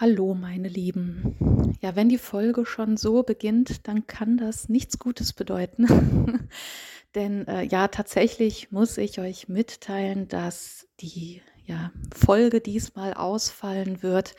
Hallo, 0.00 0.32
meine 0.32 0.68
Lieben. 0.68 1.76
Ja, 1.82 1.94
wenn 1.94 2.08
die 2.08 2.16
Folge 2.16 2.64
schon 2.64 2.96
so 2.96 3.22
beginnt, 3.22 3.86
dann 3.86 4.06
kann 4.06 4.38
das 4.38 4.70
nichts 4.70 4.98
Gutes 4.98 5.34
bedeuten. 5.34 6.48
Denn 7.14 7.46
äh, 7.46 7.64
ja, 7.64 7.86
tatsächlich 7.88 8.72
muss 8.72 8.96
ich 8.96 9.20
euch 9.20 9.50
mitteilen, 9.50 10.26
dass 10.26 10.88
die 11.00 11.42
ja, 11.66 11.92
Folge 12.14 12.62
diesmal 12.62 13.12
ausfallen 13.12 14.02
wird. 14.02 14.36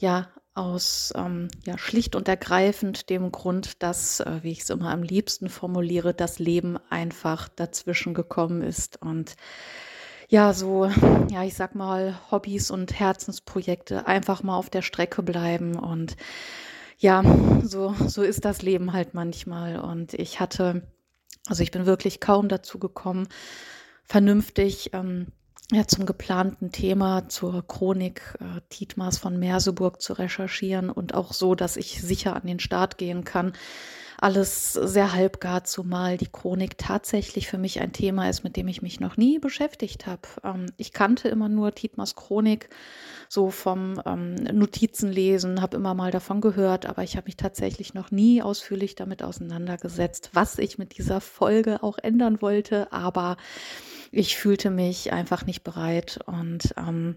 Ja, 0.00 0.30
aus 0.54 1.12
ähm, 1.16 1.48
ja, 1.64 1.78
schlicht 1.78 2.14
und 2.14 2.28
ergreifend 2.28 3.10
dem 3.10 3.32
Grund, 3.32 3.82
dass, 3.82 4.20
äh, 4.20 4.38
wie 4.42 4.52
ich 4.52 4.60
es 4.60 4.70
immer 4.70 4.92
am 4.92 5.02
liebsten 5.02 5.48
formuliere, 5.48 6.14
das 6.14 6.38
Leben 6.38 6.78
einfach 6.90 7.48
dazwischen 7.48 8.14
gekommen 8.14 8.62
ist 8.62 9.02
und 9.02 9.34
ja, 10.28 10.52
so, 10.52 10.86
ja, 11.30 11.44
ich 11.44 11.54
sag 11.54 11.74
mal, 11.74 12.18
Hobbys 12.30 12.70
und 12.70 12.98
Herzensprojekte 12.98 14.06
einfach 14.06 14.42
mal 14.42 14.56
auf 14.56 14.70
der 14.70 14.82
Strecke 14.82 15.22
bleiben. 15.22 15.76
Und 15.76 16.16
ja, 16.98 17.22
so, 17.62 17.94
so 18.06 18.22
ist 18.22 18.44
das 18.44 18.62
Leben 18.62 18.92
halt 18.92 19.14
manchmal. 19.14 19.78
Und 19.78 20.14
ich 20.14 20.40
hatte, 20.40 20.82
also 21.46 21.62
ich 21.62 21.70
bin 21.70 21.86
wirklich 21.86 22.20
kaum 22.20 22.48
dazu 22.48 22.78
gekommen, 22.78 23.28
vernünftig 24.04 24.90
ähm, 24.92 25.28
ja, 25.72 25.86
zum 25.86 26.06
geplanten 26.06 26.70
Thema 26.70 27.28
zur 27.28 27.66
Chronik 27.66 28.36
äh, 28.40 28.60
Tietmars 28.68 29.18
von 29.18 29.38
Merseburg 29.38 30.00
zu 30.00 30.12
recherchieren 30.12 30.90
und 30.90 31.14
auch 31.14 31.32
so, 31.32 31.54
dass 31.54 31.76
ich 31.76 32.00
sicher 32.00 32.36
an 32.36 32.46
den 32.46 32.60
Start 32.60 32.98
gehen 32.98 33.24
kann 33.24 33.52
alles 34.18 34.72
sehr 34.72 35.12
halbgar, 35.12 35.64
zumal 35.64 36.16
die 36.16 36.28
Chronik 36.28 36.78
tatsächlich 36.78 37.48
für 37.48 37.58
mich 37.58 37.80
ein 37.80 37.92
Thema 37.92 38.28
ist, 38.28 38.44
mit 38.44 38.56
dem 38.56 38.68
ich 38.68 38.80
mich 38.80 39.00
noch 39.00 39.16
nie 39.16 39.38
beschäftigt 39.38 40.06
habe. 40.06 40.22
Ähm, 40.42 40.66
ich 40.76 40.92
kannte 40.92 41.28
immer 41.28 41.48
nur 41.48 41.74
Tietmars 41.74 42.14
Chronik 42.14 42.70
so 43.28 43.50
vom 43.50 44.00
ähm, 44.06 44.34
Notizenlesen, 44.34 45.60
habe 45.60 45.76
immer 45.76 45.94
mal 45.94 46.10
davon 46.10 46.40
gehört, 46.40 46.86
aber 46.86 47.02
ich 47.02 47.16
habe 47.16 47.26
mich 47.26 47.36
tatsächlich 47.36 47.92
noch 47.92 48.10
nie 48.10 48.40
ausführlich 48.40 48.94
damit 48.94 49.22
auseinandergesetzt, 49.22 50.30
was 50.32 50.58
ich 50.58 50.78
mit 50.78 50.96
dieser 50.96 51.20
Folge 51.20 51.82
auch 51.82 51.98
ändern 51.98 52.40
wollte, 52.40 52.92
aber 52.92 53.36
ich 54.10 54.36
fühlte 54.36 54.70
mich 54.70 55.12
einfach 55.12 55.46
nicht 55.46 55.62
bereit 55.62 56.20
und 56.26 56.74
ähm, 56.76 57.16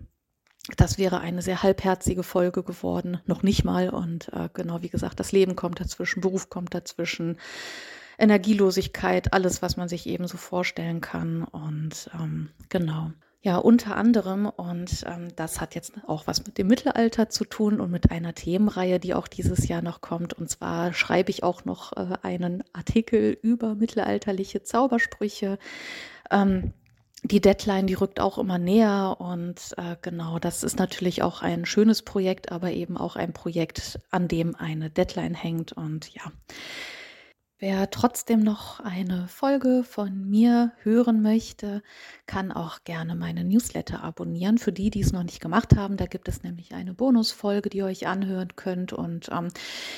das 0.77 0.97
wäre 0.97 1.19
eine 1.19 1.41
sehr 1.41 1.63
halbherzige 1.63 2.23
Folge 2.23 2.63
geworden, 2.63 3.19
noch 3.25 3.43
nicht 3.43 3.63
mal. 3.63 3.89
Und 3.89 4.29
äh, 4.33 4.49
genau 4.53 4.81
wie 4.81 4.89
gesagt, 4.89 5.19
das 5.19 5.31
Leben 5.31 5.55
kommt 5.55 5.79
dazwischen, 5.79 6.21
Beruf 6.21 6.49
kommt 6.49 6.73
dazwischen, 6.73 7.37
Energielosigkeit, 8.19 9.33
alles, 9.33 9.61
was 9.61 9.77
man 9.77 9.87
sich 9.87 10.05
eben 10.05 10.27
so 10.27 10.37
vorstellen 10.37 11.01
kann. 11.01 11.43
Und 11.43 12.09
ähm, 12.13 12.49
genau. 12.67 13.11
Ja, 13.41 13.55
unter 13.55 13.95
anderem, 13.95 14.47
und 14.47 15.05
ähm, 15.07 15.29
das 15.37 15.61
hat 15.61 15.73
jetzt 15.73 15.93
auch 16.05 16.27
was 16.27 16.45
mit 16.45 16.57
dem 16.57 16.67
Mittelalter 16.67 17.29
zu 17.29 17.45
tun 17.45 17.79
und 17.79 17.89
mit 17.89 18.11
einer 18.11 18.35
Themenreihe, 18.35 18.99
die 18.99 19.13
auch 19.13 19.29
dieses 19.29 19.69
Jahr 19.69 19.81
noch 19.81 20.01
kommt. 20.01 20.33
Und 20.33 20.49
zwar 20.49 20.91
schreibe 20.91 21.29
ich 21.29 21.41
auch 21.41 21.63
noch 21.63 21.93
äh, 21.93 22.17
einen 22.21 22.65
Artikel 22.73 23.37
über 23.41 23.75
mittelalterliche 23.75 24.63
Zaubersprüche. 24.63 25.57
Ähm, 26.31 26.73
die 27.23 27.41
Deadline, 27.41 27.88
die 27.88 27.95
rückt 27.95 28.19
auch 28.19 28.38
immer 28.38 28.58
näher 28.58 29.17
und 29.19 29.73
äh, 29.77 29.97
genau, 30.02 30.39
das 30.39 30.63
ist 30.63 30.80
natürlich 30.80 31.21
auch 31.21 31.41
ein 31.41 31.66
schönes 31.66 32.02
Projekt, 32.02 32.52
aber 32.52 32.71
eben 32.71 32.97
auch 32.97 33.17
ein 33.17 33.33
Projekt, 33.33 33.99
an 34.09 34.27
dem 34.27 34.55
eine 34.55 34.89
Deadline 34.89 35.33
hängt 35.36 35.73
und 35.73 36.13
ja, 36.13 36.31
Wer 37.61 37.89
trotzdem 37.89 38.39
noch 38.39 38.79
eine 38.79 39.27
Folge 39.27 39.83
von 39.83 40.29
mir 40.29 40.71
hören 40.81 41.21
möchte, 41.21 41.83
kann 42.25 42.53
auch 42.53 42.85
gerne 42.85 43.15
meine 43.15 43.43
Newsletter 43.43 44.02
abonnieren. 44.02 44.57
Für 44.57 44.71
die, 44.71 44.89
die 44.89 45.02
es 45.02 45.11
noch 45.11 45.23
nicht 45.23 45.41
gemacht 45.41 45.75
haben, 45.75 45.97
da 45.97 46.05
gibt 46.05 46.30
es 46.30 46.41
nämlich 46.41 46.73
eine 46.73 46.93
Bonusfolge, 46.93 47.69
die 47.69 47.80
ihr 47.80 47.85
euch 47.85 48.07
anhören 48.07 48.55
könnt. 48.55 48.93
Und 48.93 49.27
ähm, 49.33 49.49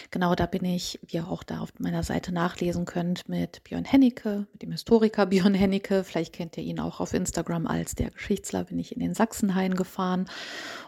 genau 0.10 0.34
da 0.34 0.48
bin 0.48 0.66
ich, 0.66 1.00
wie 1.06 1.18
ihr 1.18 1.28
auch 1.28 1.44
da 1.44 1.60
auf 1.60 1.72
meiner 1.78 2.02
Seite 2.02 2.32
nachlesen 2.32 2.86
könnt, 2.86 3.30
mit 3.30 3.64
Björn 3.64 3.86
Hennecke, 3.86 4.48
mit 4.54 4.64
dem 4.64 4.72
Historiker 4.72 5.26
Björn 5.28 5.54
Hennecke. 5.54 6.04
Vielleicht 6.04 6.34
kennt 6.34 6.58
ihr 6.58 6.64
ihn 6.64 6.80
auch 6.80 7.00
auf 7.00 7.14
Instagram 7.14 7.68
als 7.68 7.94
der 7.94 8.10
Geschichtsler, 8.10 8.64
bin 8.64 8.80
ich 8.80 8.92
in 8.92 9.02
den 9.02 9.14
Sachsenhain 9.14 9.76
gefahren. 9.76 10.26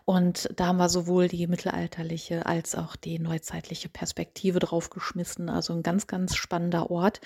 Und 0.05 0.49
da 0.55 0.67
haben 0.67 0.77
wir 0.77 0.89
sowohl 0.89 1.27
die 1.27 1.45
mittelalterliche 1.45 2.47
als 2.47 2.73
auch 2.73 2.95
die 2.95 3.19
neuzeitliche 3.19 3.89
Perspektive 3.89 4.57
draufgeschmissen. 4.57 5.49
Also 5.49 5.73
ein 5.73 5.83
ganz, 5.83 6.07
ganz 6.07 6.35
spannender 6.63 6.89
Ort. 6.89 7.21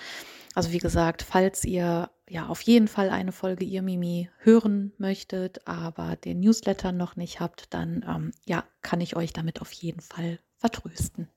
Also 0.54 0.72
wie 0.72 0.78
gesagt, 0.78 1.22
falls 1.22 1.64
ihr 1.64 2.10
ja 2.28 2.46
auf 2.46 2.60
jeden 2.62 2.88
Fall 2.88 3.10
eine 3.10 3.32
Folge 3.32 3.64
Ihr 3.64 3.82
Mimi 3.82 4.28
hören 4.40 4.92
möchtet, 4.98 5.66
aber 5.66 6.16
den 6.16 6.40
Newsletter 6.40 6.92
noch 6.92 7.16
nicht 7.16 7.40
habt, 7.40 7.72
dann 7.72 8.04
ähm, 8.08 8.30
ja, 8.44 8.64
kann 8.82 9.00
ich 9.00 9.16
euch 9.16 9.32
damit 9.32 9.60
auf 9.60 9.72
jeden 9.72 10.00
Fall 10.00 10.38
vertrösten. 10.56 11.28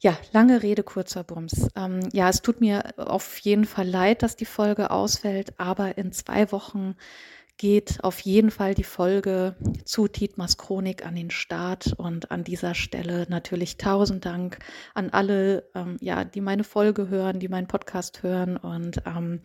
Ja, 0.00 0.16
lange 0.32 0.62
Rede, 0.62 0.82
kurzer 0.82 1.24
Bums. 1.24 1.68
Ähm, 1.74 2.08
ja, 2.12 2.28
es 2.28 2.42
tut 2.42 2.60
mir 2.60 2.94
auf 2.96 3.38
jeden 3.38 3.64
Fall 3.64 3.88
leid, 3.88 4.22
dass 4.22 4.36
die 4.36 4.44
Folge 4.44 4.90
ausfällt, 4.90 5.58
aber 5.58 5.98
in 5.98 6.12
zwei 6.12 6.52
Wochen 6.52 6.94
geht 7.58 8.02
auf 8.02 8.20
jeden 8.20 8.50
Fall 8.50 8.74
die 8.74 8.84
Folge 8.84 9.56
zu 9.84 10.08
Tietmars 10.08 10.56
Chronik 10.56 11.04
an 11.04 11.16
den 11.16 11.30
Start 11.30 11.92
und 11.96 12.30
an 12.30 12.44
dieser 12.44 12.74
Stelle 12.74 13.26
natürlich 13.28 13.76
tausend 13.76 14.24
Dank 14.24 14.60
an 14.94 15.10
alle, 15.10 15.68
ähm, 15.74 15.96
ja, 16.00 16.24
die 16.24 16.40
meine 16.40 16.64
Folge 16.64 17.08
hören, 17.08 17.40
die 17.40 17.48
meinen 17.48 17.66
Podcast 17.66 18.22
hören 18.22 18.56
und 18.56 19.02
ähm, 19.04 19.40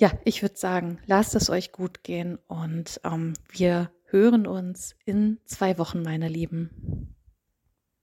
ja, 0.00 0.12
ich 0.24 0.42
würde 0.42 0.56
sagen, 0.56 0.98
lasst 1.06 1.34
es 1.34 1.50
euch 1.50 1.72
gut 1.72 2.02
gehen 2.02 2.38
und 2.46 3.00
ähm, 3.04 3.34
wir 3.50 3.90
hören 4.04 4.46
uns 4.46 4.96
in 5.04 5.38
zwei 5.44 5.76
Wochen, 5.76 6.02
meine 6.02 6.28
Lieben. 6.28 6.97